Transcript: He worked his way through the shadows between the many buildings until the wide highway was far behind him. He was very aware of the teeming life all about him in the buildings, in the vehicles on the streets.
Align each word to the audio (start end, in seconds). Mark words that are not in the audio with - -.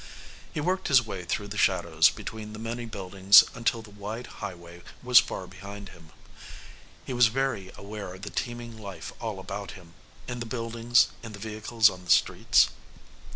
He 0.51 0.59
worked 0.59 0.87
his 0.87 1.05
way 1.05 1.25
through 1.25 1.49
the 1.49 1.59
shadows 1.59 2.09
between 2.09 2.53
the 2.53 2.57
many 2.57 2.85
buildings 2.85 3.43
until 3.53 3.83
the 3.83 3.91
wide 3.91 4.25
highway 4.41 4.81
was 5.03 5.19
far 5.19 5.45
behind 5.45 5.89
him. 5.89 6.09
He 7.05 7.13
was 7.13 7.27
very 7.27 7.71
aware 7.77 8.15
of 8.15 8.23
the 8.23 8.31
teeming 8.31 8.79
life 8.79 9.13
all 9.21 9.39
about 9.39 9.73
him 9.77 9.93
in 10.27 10.39
the 10.39 10.47
buildings, 10.47 11.09
in 11.21 11.33
the 11.33 11.37
vehicles 11.37 11.87
on 11.87 12.03
the 12.03 12.09
streets. 12.09 12.69